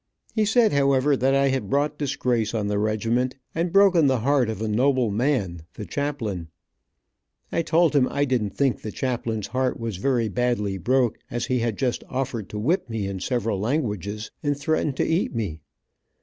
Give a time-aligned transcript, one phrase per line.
[0.33, 4.49] He said, however, that I had brought disgrace on the regiment, and broken the heart
[4.49, 6.47] of a noble man, the chaplain.
[7.51, 11.59] I told him I didn't think the chaplain's heart was very badly broke, as he
[11.59, 15.61] had just ottered to whip me in several languages, and threatened to eat me.